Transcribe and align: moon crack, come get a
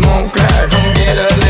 moon 0.00 0.30
crack, 0.30 0.70
come 0.70 0.94
get 0.94 1.18
a 1.18 1.49